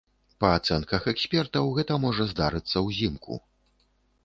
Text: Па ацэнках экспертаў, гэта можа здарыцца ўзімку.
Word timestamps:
Па 0.43 0.47
ацэнках 0.59 1.03
экспертаў, 1.11 1.69
гэта 1.77 1.99
можа 2.07 2.27
здарыцца 2.33 2.85
ўзімку. 2.89 3.41